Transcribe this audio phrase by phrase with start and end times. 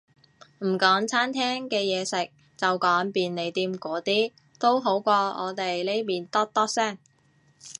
[0.61, 6.97] 唔講餐廳嘅嘢食，就講便利店嗰啲，都好過我哋呢邊多多聲